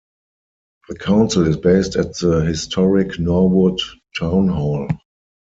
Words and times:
The 0.89 0.97
council 0.97 1.45
is 1.47 1.57
based 1.57 1.95
at 1.95 2.17
the 2.17 2.39
historic 2.43 3.19
Norwood 3.19 3.77
Town 4.17 4.47
Hall. 4.47 4.87